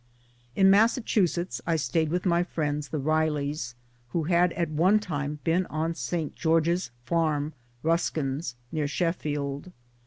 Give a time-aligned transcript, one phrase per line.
[0.55, 3.75] In Massachusetts I stayed with my friends the Rileys,
[4.09, 6.33] who had at one time been on St.
[6.33, 9.71] George's farm (Ruskin's) near Sheffield.